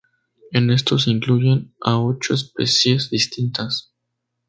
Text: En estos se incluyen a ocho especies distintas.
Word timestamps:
En 0.51 0.71
estos 0.71 1.03
se 1.03 1.11
incluyen 1.11 1.75
a 1.79 1.99
ocho 1.99 2.33
especies 2.33 3.11
distintas. 3.11 3.93